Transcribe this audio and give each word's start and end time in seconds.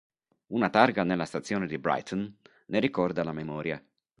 Una 0.47 0.67
targa 0.71 1.03
nella 1.03 1.25
stazione 1.25 1.67
di 1.67 1.77
Brighton 1.77 2.35
ne 2.65 2.79
ricorda 2.79 3.23
la 3.23 3.33
memoria. 3.33 3.79